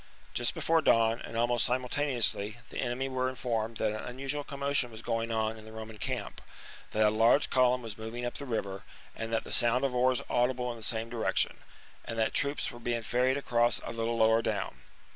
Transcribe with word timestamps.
Just 0.33 0.55
before 0.55 0.81
dawn 0.81 1.21
and 1.23 1.37
almost 1.37 1.63
simultaneously 1.63 2.57
the 2.71 2.79
enemy 2.81 3.07
were 3.07 3.29
informed 3.29 3.77
that 3.77 3.91
an 3.91 4.03
unusual 4.03 4.43
commotion 4.43 4.89
was 4.89 5.03
going 5.03 5.31
on 5.31 5.57
in 5.59 5.65
the 5.65 5.71
Roman 5.71 5.99
camp; 5.99 6.41
that 6.89 7.05
a 7.05 7.11
large 7.11 7.51
column 7.51 7.83
was 7.83 7.99
moving 7.99 8.25
up 8.25 8.33
the 8.37 8.45
river, 8.47 8.83
and 9.15 9.31
the 9.31 9.51
sound 9.51 9.85
of 9.85 9.93
oars 9.93 10.23
audible 10.27 10.71
in 10.71 10.77
the 10.77 10.81
same 10.83 11.07
direction; 11.11 11.57
and 12.03 12.17
that 12.17 12.33
troops 12.33 12.71
were 12.71 12.79
being 12.79 13.03
ferried 13.03 13.37
across 13.37 13.79
a 13.85 13.93
little 13.93 14.17
lower 14.17 14.41
down. 14.41 14.81